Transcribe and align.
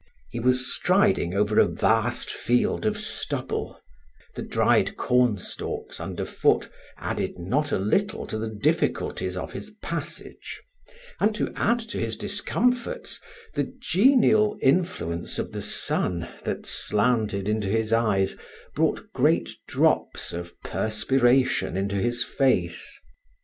He 0.31 0.39
was 0.39 0.73
striding 0.75 1.35
over 1.35 1.59
a 1.59 1.67
vast 1.67 2.31
field 2.31 2.87
of 2.87 2.97
stubble; 2.97 3.79
the 4.33 4.41
dried 4.41 4.97
corn 4.97 5.37
stalks 5.37 5.99
underfoot 5.99 6.71
added 6.97 7.37
not 7.37 7.71
a 7.71 7.77
little 7.77 8.25
to 8.25 8.39
the 8.39 8.49
difficulties 8.49 9.37
of 9.37 9.53
his 9.53 9.69
passage, 9.83 10.59
and 11.19 11.35
to 11.35 11.53
add 11.55 11.79
to 11.81 11.99
his 11.99 12.17
discomforts, 12.17 13.21
the 13.53 13.71
genial 13.79 14.57
influence 14.59 15.37
of 15.37 15.51
the 15.51 15.61
sun 15.61 16.27
that 16.45 16.65
slanted 16.65 17.47
into 17.47 17.67
his 17.67 17.93
eyes 17.93 18.35
brought 18.73 19.13
great 19.13 19.51
drops 19.67 20.33
of 20.33 20.59
perspiration 20.63 21.77
into 21.77 21.97
his 21.97 22.23
face. 22.23 22.97